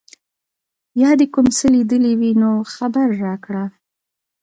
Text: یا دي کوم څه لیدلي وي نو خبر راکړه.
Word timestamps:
یا 1.01 1.11
دي 1.19 1.27
کوم 1.33 1.47
څه 1.57 1.65
لیدلي 1.73 2.13
وي 2.19 2.31
نو 2.41 2.49
خبر 2.73 3.07
راکړه. 3.25 3.65